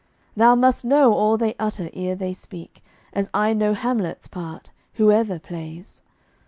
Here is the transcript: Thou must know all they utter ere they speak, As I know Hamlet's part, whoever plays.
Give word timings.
Thou 0.35 0.55
must 0.55 0.83
know 0.83 1.13
all 1.13 1.37
they 1.37 1.53
utter 1.59 1.91
ere 1.93 2.15
they 2.15 2.33
speak, 2.33 2.83
As 3.13 3.29
I 3.35 3.53
know 3.53 3.75
Hamlet's 3.75 4.27
part, 4.27 4.71
whoever 4.93 5.37
plays. 5.37 6.01